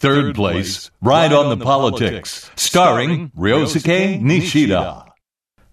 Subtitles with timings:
[0.00, 5.04] Third place, Ride on the Politics, starring Ryosuke Nishida.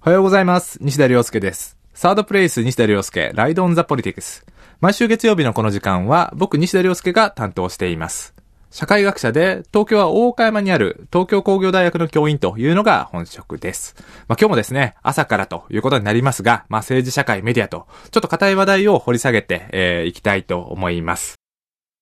[0.01, 0.79] おはようございます。
[0.81, 1.77] 西田亮介です。
[1.93, 4.45] サードプレイス西田亮介、ライドオンザポリティクス。
[4.81, 8.35] 毎週月曜日のこの時間は、僕西田亮介が担当しています。
[8.69, 13.95] 社会学者で、東京は大岡山にある東京工業大学の教員というのが本職です。
[14.27, 21.37] まあ今日もですね、朝からということになりますが、まあ政治社会メディアと、ちょっと硬い話題を掘り下げて、えー、いきたいと思います。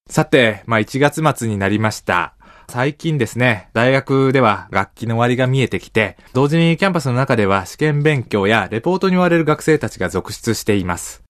[0.08, 2.36] さて、まあ1月末になりました。
[2.70, 11.22] 最近ですね、大学では学期の終わりが見えてきて、同時にキャンパスの中では試験勉強やレポートに追われる学生たちが続出しています。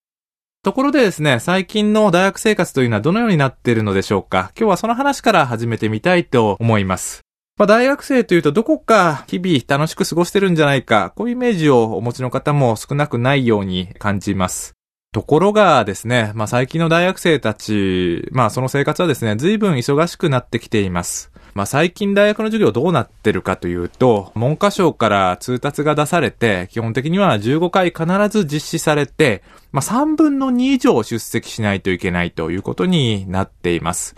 [0.61, 4.51] ところでですね、最近の大学生活というのはどのようになっているのでしょうか？
[4.55, 7.21] 今日はその話から始めてみたいと思います。
[7.57, 14.73] まあ、大学生というとどこか日々楽しく過ごしてるんじゃないか、こういうイメージをお持ちの方も少なくないように感じます。
[15.15, 21.31] ところがですね、まあ最近の大学生たち、まあその生活はですね、随分忙しくなってきています。
[21.53, 29.41] まあ最近大学の授業どうなってるかというと、文科省から通達が出されて、基本的には15回必ず実施されて、
[29.71, 34.17] まあ3分の2以上出席しないといけないということになっています。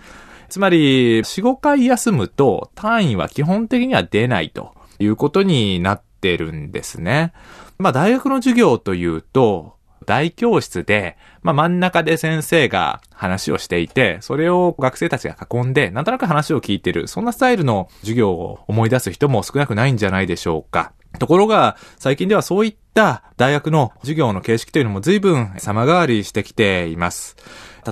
[0.49, 7.33] つまり、4、5回休むと単位は基本的には出ないということになってるんですね。
[7.77, 20.93] まあ大学の授業というと、大教室で、まあ、真ん中で先生が話をしていて、それを学生たちが囲んで、なんとなく話を聞いてる、そんなスタイルの授業を思い出す人も少なくないんじゃないでしょうか。
[21.19, 27.35] ところが、最近ではそういった大学の授業の形式というのも随分様変わりしてきています。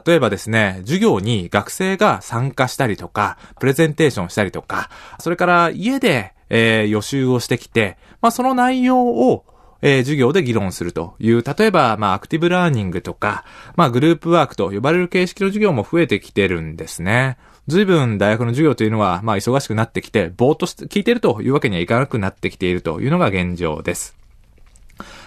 [0.06, 9.46] 例えばですね、授業に学生が参加したりとか、プレゼンテーションしたりとか、それから家で、えー予習をしてきて、まあ、その内容を
[9.82, 13.46] えー授業で議論するという、例えば、まあ、アクティブラーニングとか、
[13.76, 17.38] まあ、グループワークと呼ばれる形式の授業も増えてきてるんですね。
[17.68, 24.25] 随分大学の授業というのは、まあ、忙しくなってきて、ぼーっとして聞いてるというわけにはいかなくなってきているというのが現状です。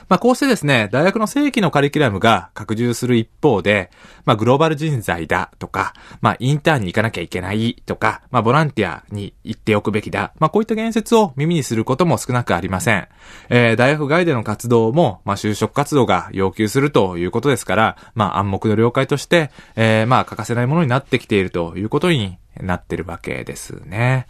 [0.08, 3.91] まあ、こうしてですね、大学の正規のカリキュラムが拡充する一方で、
[4.24, 10.32] まあ、グローバル人材だとか、まあ、インターンに行かなきゃいけないとか、まあ、ボランティアに行っておくべきだ。
[10.38, 13.08] まあ、こういった言説を耳にすることも少なくありません。
[13.50, 24.26] えー、大学外での活動も、まあ、就職活動が要求するということですから、まあ、暗黙の了解として、えー、まあ、欠かせないものになってきているということになってるわけですね。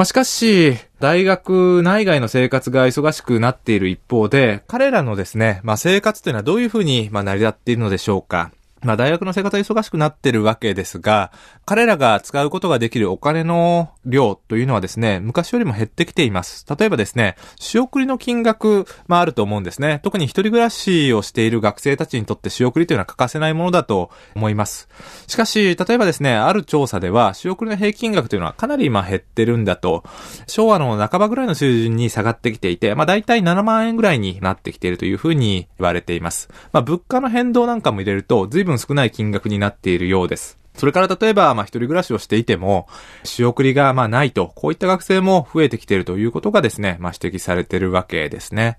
[0.00, 8.50] まあ、しかし、大学内外の生活が忙しくなっている一方で、彼らのですね、まあ、生活というのはどういうふうに、ま、成り立っているのでしょうか？
[8.82, 11.32] まあ、大学の生活は忙しくなってるわけですが、
[11.66, 16.64] 彼らが使うことができるお金の量というのはですね、昔よりも減ってきています。
[16.78, 20.00] 例えばですね、仕送りの金額、まあると思うんですね。
[20.02, 24.88] 特に一人暮らしをしている学生たちにとって仕送りというのは欠かせないものだと思います。
[25.26, 30.04] しかし、例えばですね、ある調査では、仕送りの平均額というのはかなりまあ減ってるんだと、
[30.46, 36.48] 昭和の半ばぐらいの水準に下がってきていて、まあ大体7万円ぐらいになってきているというふうに言われています。
[36.72, 40.58] まあ物価の変動なんかも入れると、随分少ない金額になっているようです。
[40.74, 42.88] それから例えば、まあ、一人暮らしをしていても、
[43.24, 48.78] 仕送りが、まあ、ないと、こういった学生も増えてきているということがですね、まあ、指摘されているわけですね。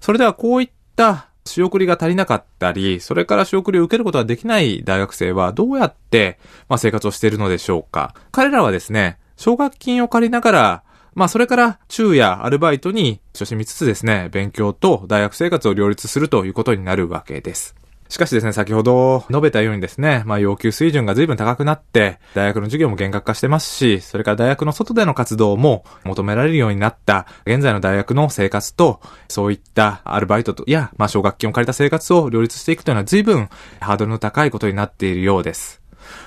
[0.00, 8.14] それでは、こういった仕送りが足りなかったり、それから仕送りを受けることができない大学生は、どうやって、まあ、生活をしているのでしょうか。
[8.32, 10.82] 彼らはですね、奨学金を借りながら、
[11.14, 17.76] まあ、それから、昼夜アルバイトに、初心見つつですね、勉強と大学生活を両立するということになるわけです。
[18.08, 33.48] しかしですね、先ほど述べたようにですね、まあ要求水準が随分高くなって、大学の授業も厳格化してますし、それから大学の外での活動も求められるようになった、現在の大学の生活と、そういったアルバイトと、や、まあ奨学金を借りた生活を両立していくというのは随分
[33.80, 35.80] ハードルの高いことになっているようです。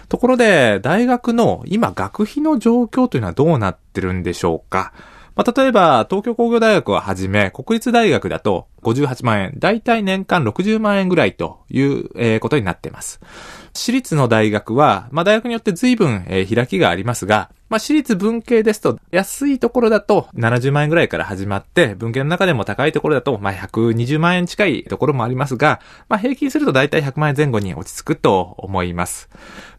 [0.09, 4.93] ところで、大学の今学費の状況というのはどうなってるんでしょうか？
[5.37, 13.21] まあ、例えば、東京工業大学をはじめ、国立大学だと58万円、だいたい年間60万円ぐらいという、えーことになっています。
[13.73, 29.29] 私立の大学は、まあ、大学によって随分、えー開きがありますが、まあ、私立文系ですと、安いところだと70万円ぐらいから始まって、文系の中でも高いところだと、まあ、120万円近いところもありますが、まあ、平均するとだいたい100万円前後に落ち着くと思います。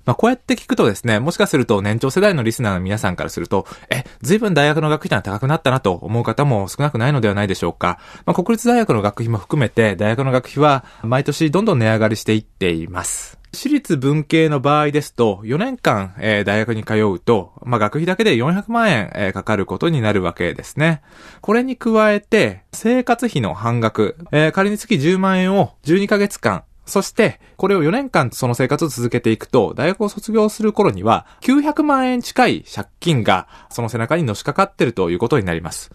[0.08, 7.98] まあ、こうやって聞くとですね、もしかすると年長世代のリスナーの皆さんからすると、え、随分大学の学費ってのは高くなったなと思う方も少なくないのではないでしょうか。
[8.24, 13.38] まあ、国立大学の学費も含めて、大学の学費は毎年どんどん値上がりしていっています。
[13.52, 21.02] 私立文系の場合ですと、4年間、えー大学に通うと、まあ、学費だけで400万円、えーかかることになるわけですね。
[21.42, 35.90] これに加えて、生活費の半額、えー仮に月10万円を12ヶ月間、そして、これを4年間その生活を続けていくと、大学を卒業する頃には、900万円近い借金が、その背中にのしかかってるということになります。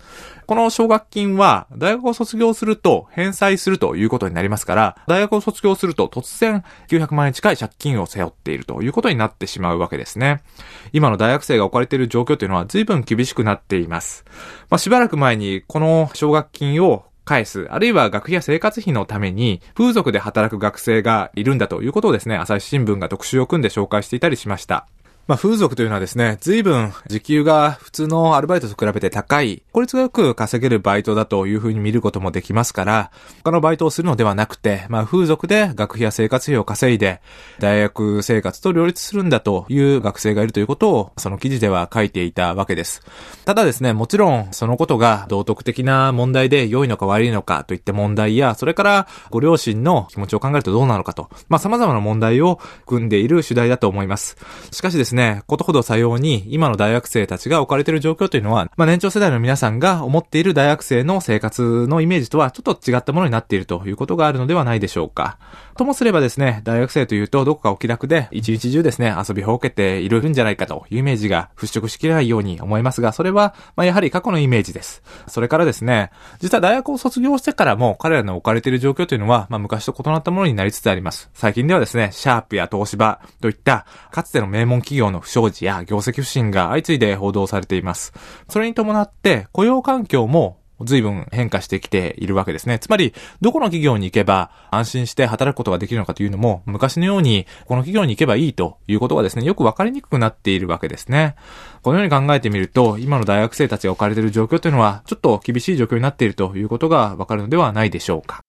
[0.46, 10.44] この奨学金は、大学を卒業すると返済するということになりますから、大学を卒業すると突然900万円近い借金を背負っているということになってしまうわけですね。
[10.92, 14.26] 今の大学生が置かれている状況というのは随分厳しくなっています。
[14.70, 24.88] まあ、しばらく前にこの奨学金を返す、あるいは学費や生活費のために風俗で働く学生がいるんだということをですね、朝日新聞が特集を組んで紹介していたりしました。
[25.26, 33.12] まあ、風俗というのはですね、随分時給が普通のアルバイトと比べて高い、効率がよく稼げるバイトだというふうに見ることもできますから、
[33.42, 37.22] 他のバイトをするのではなくて、まあ、風俗で学費や生活費を稼いで、
[37.60, 43.02] 大学生活と両立するんだという学生がいるということを、その記事では書いていたわけです。
[43.46, 54.36] ただですね、もちろん、そのことが道徳的な問題で良いのか悪いのかといった問題や、それからご両親の気持ちを考えるとどうなのかと、まあ、様々な問題を組んでいる主題だと思います。
[54.72, 65.38] しかしですね、ですねことほどさように、今の大学生たちが置かれている状況というのは、まあ、年長世代の皆さんが思っている大学生の生活のイメージとはちょっと違ったものになっているということがあるのではないでしょうか。
[65.76, 75.04] ともすればですね、大学生というとどこかお気楽で、一日中ですね、遊びほうけているんじゃないかというイメージが払拭しきれないように思いますが、それは、まあ、やはり過去のイメージです。
[75.28, 81.30] それからですね、実は大学を卒業してからも彼らの置かれている状況というのは、まあ、昔と異なったものになりつつあります。
[81.34, 88.14] 最近ではですね、シャープや東芝といった、かつての名門企業の不祥事や業績不振が相次いで報道されています。
[88.50, 92.80] それに伴って、雇用環境も随分変化してきているわけですね。
[92.80, 101.36] つまり、どこの企業に行けば安心して働くことができるのかというのも、昔のように、この企業に行けばいいということがですね、よくわかりにくくなっているわけですね。
[101.82, 108.44] このように考えてみると、今の大学生たちが置かれている状況というのは、ちょっと厳しい状況になっているということがわかるのではないでしょうか。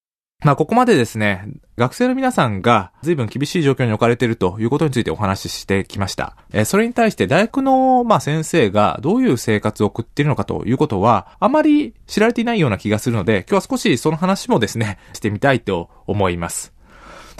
[0.44, 1.48] まあ、ここまでですね、
[1.78, 6.36] 学生の皆さんが随分厳しい状況に置かれているということについてお話ししてきました。
[6.52, 16.74] えそれに対して大学の、まあ、先生がどういう生活を送っているのかということは、あまり知られていないような気がするので、今日は少しその話もですね、してみたいと思います。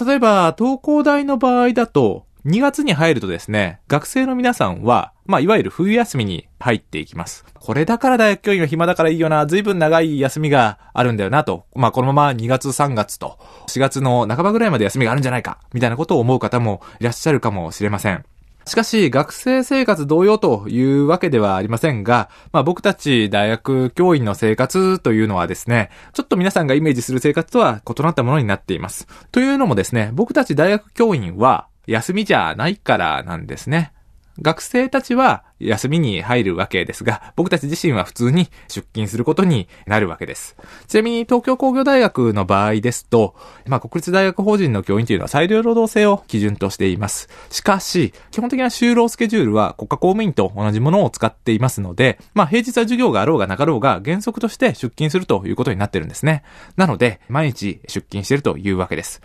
[0.02, 7.46] 例えば、東工大の場合だと、2月に入るとですね、学生の皆さんは、まあ、いわゆる冬休みに入っていきます。
[7.54, 11.64] これだから大学教員は暇だからいいよな、随分長い休みがあるんだよなと。
[11.74, 13.38] まあ、このまま2月3月と、
[13.68, 18.26] 4月の半ばぐらいまで休みがあるんじゃないか、みたいなことを思う方もいらっしゃるかもしれません。
[18.66, 29.06] しかし、学生生活同様というわけではありませんが、まあ僕たち大学教員の生活というのはですね、ちょっと皆さんがイメージする生活とは異なったものになっています。
[29.32, 33.92] というのもですね、僕たち大学教員は休みじゃないからなんですね。
[34.40, 40.56] 学生たちは休みに入るわけですが、僕たち自身は普通に出勤することになるわけです。
[40.88, 43.34] ちなみに東京工業大学の場合ですと、
[43.66, 47.28] まあ国立大学法人の教員というのは裁量労働制を基準としています。
[47.50, 56.42] しかし、基本的な就労スケジュールは国家公務員と同じものを使っていますので、まあ平日は授業があろうがなかろうが原則として出勤するということになってるんですね。
[56.76, 59.22] なので、毎日出勤しているというわけです。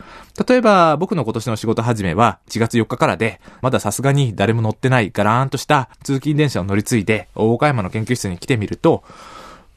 [0.48, 9.04] 例えば、僕の今年の仕事始めは1月4日からで、まださすがに誰も乗ってないガラーンとした通勤電車を乗り継いで、大岡山の研究室に来てみると、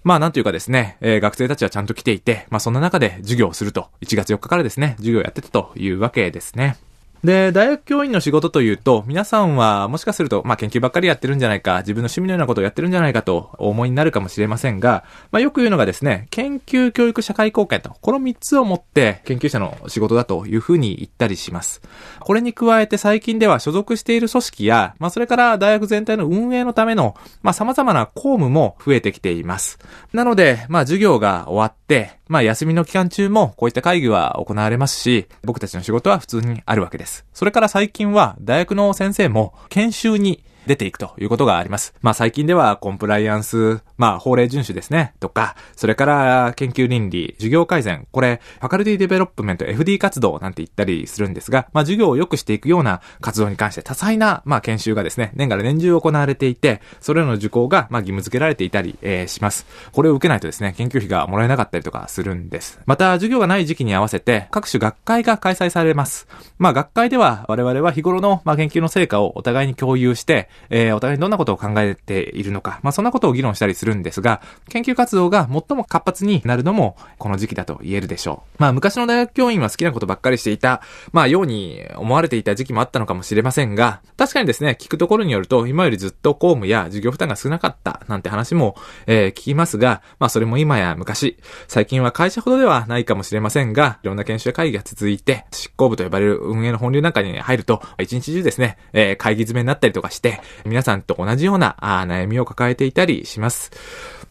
[0.05, 6.77] まあなんというかですね、えー学生たちはちゃんと来ていて、まあそんな中で授業をすると、1月4日からですね、授業をやってたというわけですね。
[7.25, 21.81] で、大学教員の仕事というと、皆さんはもしかすると、まあ研究ばっかりやってるんじゃないか、自分の趣味のようなことをやってるんじゃないかとお思いになるかもしれませんが、まあよく言うのがですね、研究、教育、社会貢献と、この3つをもって研究者の仕事だというふうに言ったりします。
[22.19, 29.79] これに加えて最近では所属している組織や、まあそれから大学全体の運営のための、まあ様々な公務も増えてきています。
[30.13, 37.12] なので、まあ授業が終わって、まあ休みの期間中もこういった会議は行われますし、僕たちの仕事は普通にあるわけです。
[37.33, 41.95] それから最近は大学の先生も研修に出ていくということがあります。
[42.03, 59.67] まあ最近ではコンプライアンス、まあ法令遵守ですね、とか、それから研究倫理、授業改善、これ、ファカルティデベロップメント、FD 活動なんて言ったりするんですが、まあ授業を良くしていくような活動に関して多彩な、まあ研修がですね、年がら年中行われていて、それらの受講が、まあ義務付けられていたり、えーします。
[59.93, 62.81] これを受けないとですね、研究費がもらえなかったりとかするんです。
[62.87, 66.29] また、授業がない時期に合わせて、各種学会が開催されます。
[66.59, 78.63] まあ学会では、我々は日頃の、まあ、研究の成果をお互いに共有して、えー、お互いにどんなことを考えているのか、まあそんなことを議論したりするんですが、研究活動が最も活発になるのもこの時期だと言えるでしょう。
[78.63, 80.83] まあ昔の大学教員は好きなことばっかりしていた、
[81.13, 103.71] まあように思われていた時期もあったのかもしれませんが、確かにですね、聞くところによると、今よりずっと公務や授業負担が少なかったなんて話も、えー、聞きますが、まあそれも今や昔、最近は会社ほどではないかもしれませんが、いろんな研修会議が続いて、執行部と呼ばれる運営の本流なんかに入ると、一日中ですね、えー、会議詰めになったりとかして、皆さんと同じような悩みを抱えていたりします。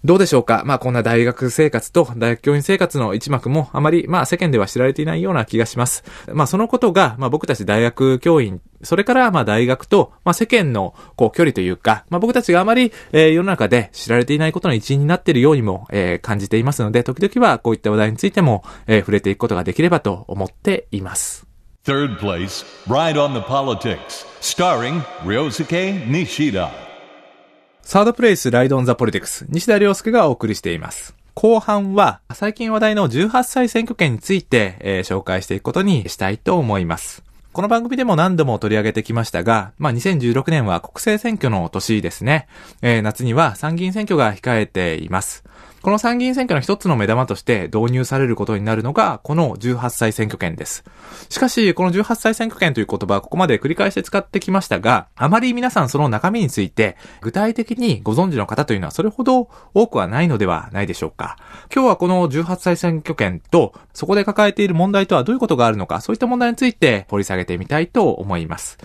[0.04, 0.64] どうでしょうか？
[0.66, 6.04] まあこんな大学生活と大学教員生活の一幕もあまりまあ世間では知られていないような気がします。
[6.34, 21.51] まあそのことがまあ僕たち大学教員それからまあ大学とまあ世間のこう距離というか、まあ僕たちがあまり、え、世の中で知られていないことの一因になっているようにも、え、感じていますので、時々はこういった話題についても、え、触れていくことができればと思っています。
[21.84, 26.70] Third place, Ride on the Politics, starring Ryosuke Nishida.
[27.82, 31.16] サードプレイスライドオンザポリティクス、西田亮介がお送りしています。
[31.34, 37.24] 後半は、最近話題の18歳選挙権について、えー、紹介していくことにしたいと思います。
[37.52, 42.48] この番組でも何度も取り上げてきましたが、まあ、2016年は国政選挙の年ですね。
[42.84, 45.44] えー、夏には参議院選挙が控えています。
[45.82, 50.84] この参議院選挙の一つの目玉として導入されることになるのが、この18歳選挙権です。
[51.30, 61.38] しかし、この18歳選挙権という言葉はここまで繰り返して使ってきましたが、あまり皆さんその中身について具体的にご存知の方というのはそれほど多くはないのではないでしょうか。
[61.74, 68.78] 今日はこの18歳選挙権と、そこで抱えている問題とはどういうことがあるのか、そういった問題について掘り下げてみたいと思います。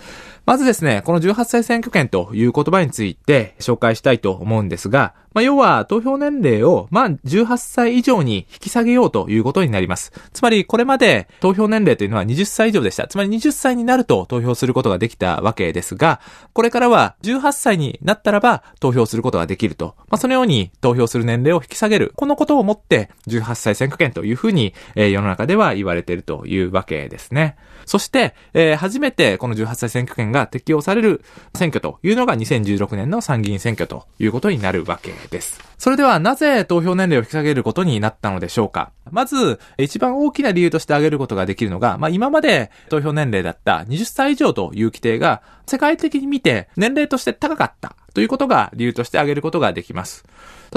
[0.46, 10.12] まずですね、この18歳選挙権という言葉について紹介したいと思うんですが、まあ、要は投票年齢を、まあ、18歳以上に引き下げようということになります。
[10.32, 13.08] つまり、これまで投票年齢というのは20歳以上でした。
[13.08, 16.20] つまり20歳になると投票することができたわけですが、
[16.52, 19.96] これからは18歳になったらば投票することができると。
[20.08, 22.12] まあ、そのように投票する年齢を引き下げる。
[22.14, 27.56] このことをもって18歳選挙権というふうに、世の中では言われているというわけですね。
[27.86, 31.22] そして、えー、初めてこの18歳選挙権が適用される
[31.54, 35.60] 選挙というのが2016年の参議院選挙ということになるわけです。
[35.78, 50.24] それではなぜ投票年齢を引き下げることになったのでしょうかまず、一番大きな理由として挙げることができるのが、まあ今まで投票年齢だった20歳以上という規定が世界的に見て年齢として高かったということが理由として挙げることができます。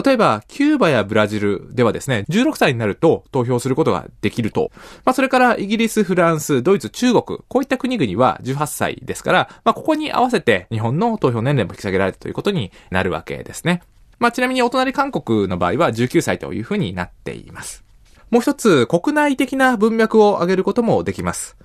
[0.03, 4.71] 例えば、キューバやブラジルではですね、16歳になると投票することができると。
[5.05, 13.81] まあ、それからイギリス、フランス、ドイツ、中国、こういった国々は18歳ですから、まあ、ここに合わせて日本の投票年齢も引き下げられるということになるわけですね。
[14.19, 17.83] まあ、ちなみにお隣韓国の場合は19歳というふうになっています。
[18.29, 21.57] もう一つ、国内的な文脈を挙げることもできます。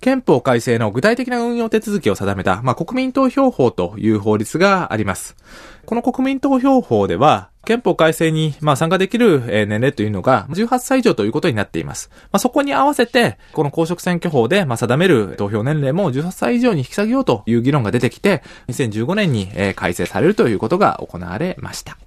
[0.00, 5.36] 憲法改正の具体的な運用手続きを定めた、まあ、国民投票法という法律があります。
[5.84, 12.10] この国民投票法では、憲法改正に、まあ、参加できる年齢というのが18歳以上ということになっています。
[12.32, 21.98] まあ、そこに合わせて、この公職選挙法で、まあ、定める投票年齢も18歳以上に引き下げようという議論が出てきて、2015年に改正されるということが行われました。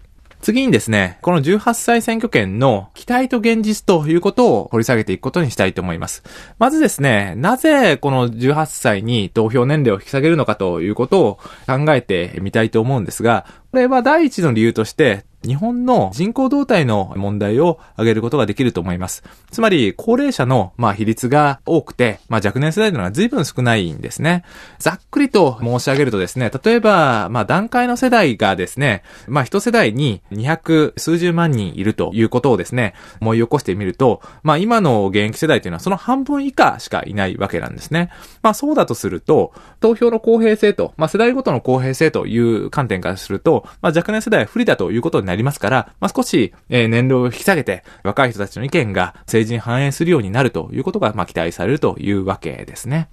[0.41, 6.23] 次にですね、この18歳選挙権の期待と現実ということを掘り下げていくことにしたいと思います。
[6.59, 19.23] まずですね、なぜこの18歳に投票年齢を引き下げるのかということを考えてみたいと思うんですが、これは第一の理由として、日本の人口動態の問題を挙げることができると思います。
[19.51, 24.43] つまり、高齢者の、まあ、比率が多くて、まあ、若年世代というのは随分少ないんですね。
[24.79, 38.09] ざっくりと申し上げるとですね、例えば、まあ、段階の世代がですね、まあ、一世代に200数十万人いるということをですね、思い起こしてみると、まあ、今の現役世代というのはその半分以下しかいないわけなんですね。
[38.41, 53.09] まあ、そうだとすると、投票の公平性と、まあ、世代ごとの公平性という観点からすると、まあ、若年世代は不利だということになりますから、まあ、少し、え、年齢を引き下げて、若い人たちの意見が政治に反映するようになるということが、まあ、期待されるというわけですね。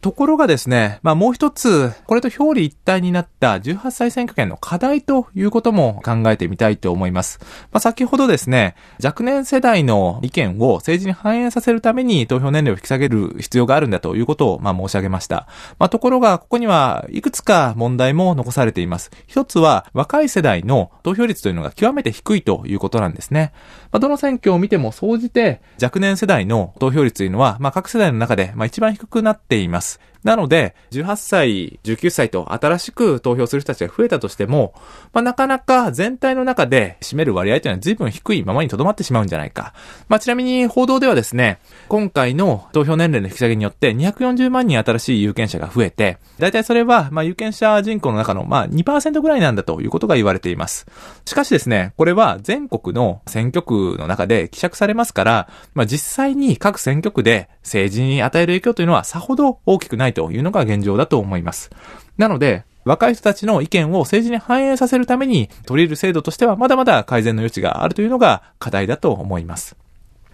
[0.00, 7.40] ところがですね、まあもう一つ、これと表裏一体になった18歳選挙権の課題ということも考えてみたいと思います。
[7.72, 15.48] まあ先ほどですね、若年世代の意見を政治に反映させるために投票年齢を引き下げる必要があるんだということをまあ申し上げました。
[15.78, 19.10] まあところが、ここにはいくつか問題も残されています。
[19.26, 23.52] 一つは、若い世代の投票率というのが極めて低いということなんですね。
[23.90, 29.85] まあどの選挙を見ても総じて若年世代の投票率というのは、まあ各世代の中でまあ一番低くなっています。
[29.86, 34.74] us なので、18歳、19歳と新しく投票する人たちが増えたとしても、
[35.12, 39.74] まあ、なかなか全体の中で占める割合というのは随分低いままに留まってしまうんじゃないか。
[40.08, 41.58] まあ、ちなみに報道ではですね、
[41.88, 50.86] 今回の投票年齢の引き下げによって240万人新しい有権者が増えて、だいたいそれは、ま、有権者人口の中の、まあ、2%ぐらいなんだということが言われています。
[51.24, 61.70] しかしですね、これは全国の選挙区の中で希釈されますから、まあ、実際に各選挙区で政治に与える影響というのはさほど大きくないというのが現状だと思います。
[62.16, 69.76] なので、若い人たちの意見を政治に反映させるために取り入れる制度としてはまだまだ改善の余地があるというのが課題だと思います。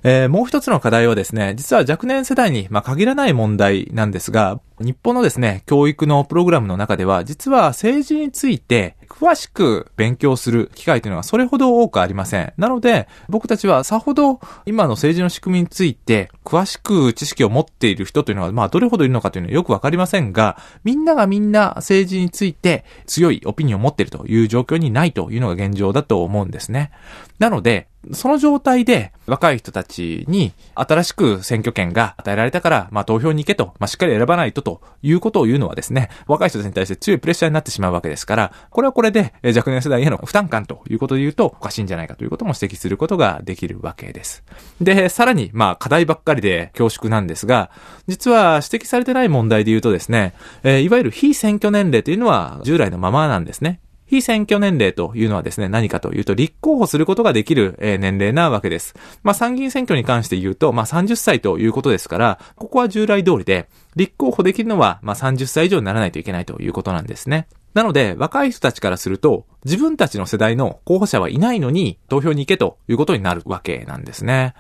[0.05, 12.53] えー、もう一つの課題はですね、実は若年世代に、まあ、限らない問題なんですが、日本のですね、教育のプログラムの中では、実は政治について詳しく勉強する機会というのはそれほど多くありません。
[12.57, 26.91] なので、僕たちはさほど今の政治の仕組みについて詳しく知識を持っている人というのは、まあどれほどいるのかというのはよくわかりませんが、みんながみんな政治について強いオピニオンを持っているという状況にないというのが現状だと思うんですね。
[27.39, 44.45] なので、その状態で若い人たちに新しく選挙権が与えられたから、まあ投票に行けと、まあしっかり選ばないとということを言うのはですね、若い人たちに対して強いプレッシャーになってしまうわけですから、これはこれで若年世代への負担感ということで言うとおかしいんじゃないかということも指摘することができるわけです。
[44.81, 47.71] で、さらに、まあ課題ばっかりで恐縮なんですが、
[48.07, 53.81] 実は指摘されてない問題で言うとですね、えー、いわゆる非選挙年齢というのは従来のままなんですね。
[54.13, 58.95] 非選挙年齢というのはですね、何かというと、立候補することができる、え年齢なわけです。
[59.23, 67.47] まあ、参議院選挙に関して言うと、まあ、30歳ということですから、ここは従来通りで、立候補できるのは、まあ、30歳以上にならないといけないということなんですね。
[67.73, 74.53] なので、若い人たちからすると、自分たちの世代の候補者はいないのに、投票に行けということになるわけなんですね。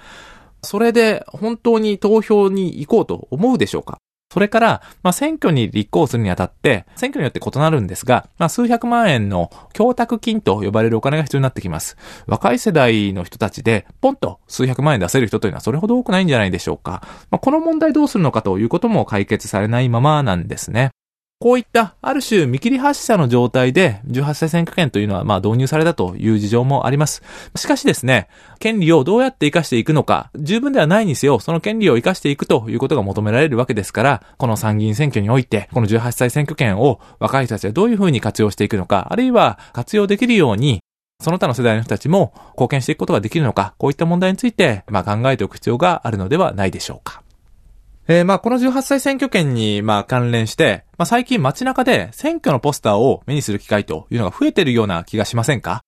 [0.62, 3.98] それで、本当に投票に行こうと思うでしょうか？
[4.32, 11.98] それから、まあ、選挙に立候補するにあたって、選挙によって異なるんですが、まあ、数百万円の供託金と呼ばれるお金が必要になってきます。
[12.26, 17.02] 若い世代の人たちで、ポンと数百万円出せる人というのはそれほど多くないんじゃないでしょうか。
[17.30, 20.92] まあ、この問題どうするのかということも解決されないままなんですね。
[21.42, 27.20] こういったある種見切り発車の状態で18歳選挙権というのはまあ導入されたという事情もあります。
[27.56, 28.28] しかしですね、
[28.60, 40.78] 権利をどうやって活かしていくのか、十分ではないにせよ、その権利を活かしていくということが求められるわけですから、この参議院選挙において、この18歳選挙権を若い人たちはどういうふうに活用していくのか、あるいは活用できるように、
[41.20, 47.21] その他の世代の人たちも貢献していくことができるのか、こういった問題について、まあ考えておく必要があるのではないでしょうか。
[48.08, 55.82] えー、まあ、この18歳選挙権に、まあ、関連して、まあ、最近街中で選挙のポスターを目にする機会というのが増えてるような気がしませんか？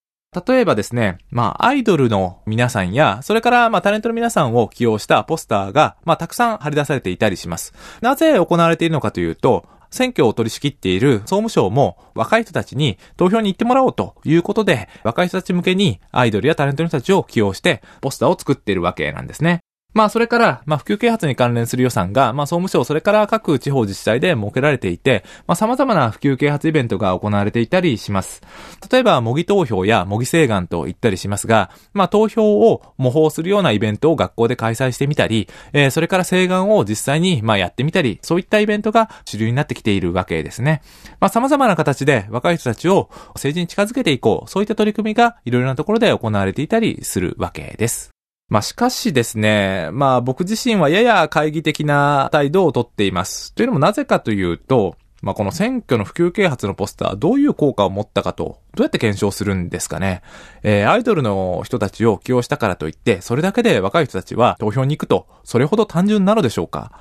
[0.46, 7.72] 例えばですね、まあ、アイドルの皆さんや、それから、まあ、タレントの皆さんを起用したポスターが、まあ、たくさん貼り出されていたりします。
[8.00, 19.60] なぜ行われているのかというと、選挙を取り仕切っている総務省も若い人たちに投票に行ってもらおうということで、若い人たち向けにアイドルやタレントの人たちを起用してポスターを作っているわけなんですね。
[19.94, 28.42] まあ、それから、まあ、普及啓発に関連する予算が、まあ、総務省、それから各地方自治体で設けられていて、まあ、様々な普及啓発イベントが行われていたりします。
[28.90, 40.82] 例えば、模擬投票や模擬請願と言ったりしますが、まあ、投票を模倣するようなイベントを学校で開催してみたり、えー、それから請願を実際に、まあ、やってみたり、そういったイベントが主流になってきているわけですね。
[41.20, 48.13] まあ、様々な形で若い人たちを政治に近づけていこう、そういった取り組みがいろいろなところで行われていたりするわけです。
[48.54, 53.52] まあしかしですね、まあ僕自身はやや懐疑的な態度をとっています。
[53.52, 60.22] というのもなぜかというと、まあこの選挙の普及啓発のポスター、どういう効果を持ったかと、どうやって検証するんですかね。
[60.62, 66.92] えー、アイドルの人たちを起用したからといって、それだけで若い人たちは投票に行くと、それほど単純なのでしょうか。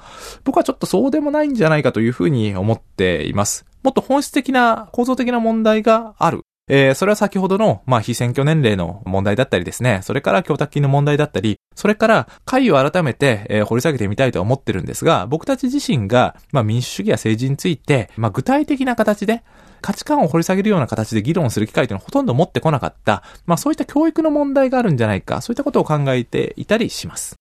[0.46, 3.68] 僕はちょっとそうでもないんじゃないかというふうに思っています。
[3.84, 6.46] もっと本質的な、構造的な問題がある。
[6.69, 19.43] えー、それは先ほどの、まあ、非選挙年齢の問題だったりですね、それから供託金の問題だったり、それから会を改めて、えー、掘り下げてみたいと思ってるんですが、僕たち自身が、まあ、民主主義や政治について、まあ、具体的な形で、
[19.82, 27.36] 価値観を掘り下げるような形で議論する機会というのはほとんど持ってこなかった、まあ、そういった教育の問題があるんじゃないか、そういったことを考えていたりします。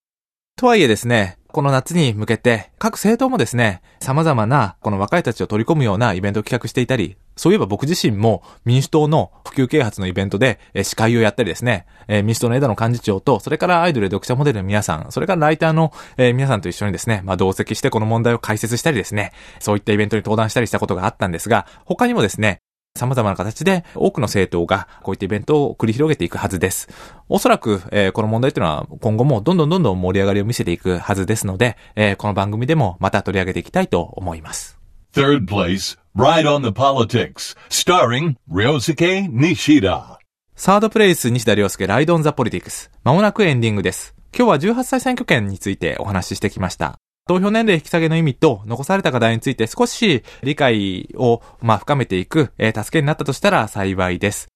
[0.56, 22.58] とはいえですね、この夏に向けて、各政党もですね、様々な、この若いたちを取り込むようなイベントを企画していたり、そういえば僕自身も民主党の普及啓発のイベントで、司会をやったりですね、民主党の枝野幹事長と、それからアイドル読者モデルの皆さん、それからライターの、皆さんと一緒にですね、まあ同席してこの問題を解説したりですね、そういったイベントに登壇したりしたことがあったんですが、他にもですね、
[22.94, 26.88] 様々な形で多くの政党がこういったイベントを繰り広げていくはずです。
[27.28, 34.81] おそらく、えー、この問題というのは今後もどんどんどんどん盛り上がりを見せていくはずですので、えー、この番組でもまた取り上げていきたいと思います。
[35.14, 40.16] Third place, Ride on the Politics, starring Ryosuke Nishida.
[40.56, 42.90] サードプレイス西田亮介ライドオンザポリティクス。
[43.04, 44.14] まもなくエンディングです。
[44.34, 46.96] 今日は18歳選挙権についてお話ししてきました。
[47.28, 54.48] 投票年齢引き下げの意味と残された課題について少し理解を、まあ、深めていく、えー助けになったとしたら幸いです。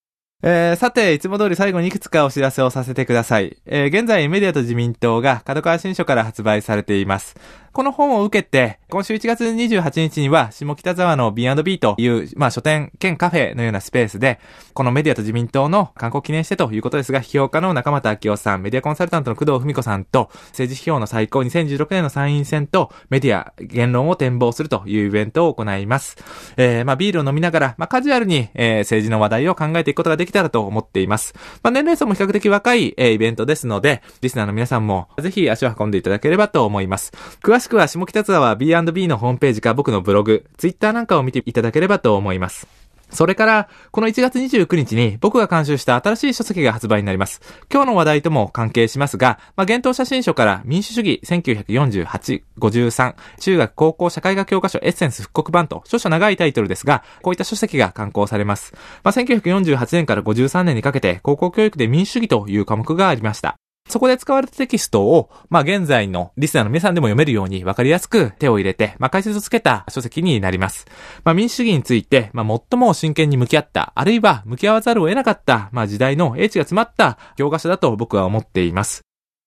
[0.43, 3.57] えーさて、いつも通り最後にいくつかお知らせをさせてください。
[3.67, 7.37] えー現在メディアと自民党が角川新書から発売されています。
[7.77, 14.41] この本を受けて、今週1月28日には、下北沢の B&B という、まあ書店兼カフェのようなスペースで、
[14.73, 26.17] このメディアと自民党の観光記念してということですが、批評家の中俣明夫さん、メディアコンサルタントの工藤文子さんと、政治批評の最高2016年の参院選と、メディア、言論を展望するというイベントを行います。
[26.57, 31.35] えー、まあビールを飲みながら、まあカジュアルに、えー政治の話題を考えていくことができたらと思っています。
[31.63, 37.13] まあ年齢層も比較的若い、えーイベントですので、リスナーの皆さんも、ぜひ足を運んでいただければと思います。
[37.43, 42.69] 詳ししくは下北沢 B&B のホームページか僕のブログ、ツイッターなんかを見ていただければと思います。
[43.11, 47.41] それから、この1月29日に僕が監修した新しい書籍が発売になります。
[47.73, 58.75] 今日の話題とも関係しますが、まあ、幻冬写真書から民主主義1948、53、中学高校社会学教科書エッセンス復刻版と、少々長いタイトルですが、こういった書籍が刊行されます。
[59.03, 63.57] まあ、1948年から53年にかけて高校教育で民主主義という科目がありました。
[63.89, 70.87] そこで使われたテキストを、まあ、現在のリスナーの皆さんでも読めるように分かりやすく手を入れて、まあ、解説をつけた書籍になります。
[71.25, 79.03] まあ、民主主義について、まあ、最も真剣に向き合った、あるいは向き合わざるを得なかった、まあ、時代の英知が詰まった教科書だと僕は思っています。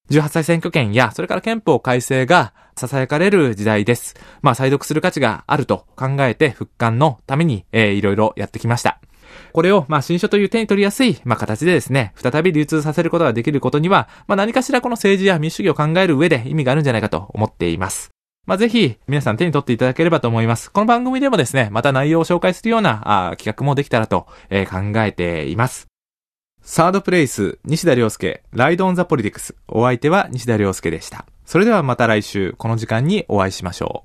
[0.10, 4.16] 18歳選挙権や、それから憲法改正が囁かれる時代です。
[4.42, 9.00] まあ、再読する価値があると考えて復刊のために、えー、いろいろやってきました。
[9.54, 18.12] これを、まあ、新書という手に取りやすい、まあ、形でですね、再び流通させることができることには、まあ、何かしらこの政治や民主主義を考える上で意味があるんじゃないかと思っています。
[18.46, 20.72] まあ、ぜひ、皆さん手に取っていただければと思います。
[20.72, 25.88] この番組でもですね、また内容を紹介するようなあ企画もできたらと、えー考えています。
[26.62, 29.56] サードプレイス、西田亮介、ライドオンザポリティクス。
[29.68, 31.26] お相手は西田亮介でした。
[31.46, 33.98] それではまた来週、この時間にお会いしましょう。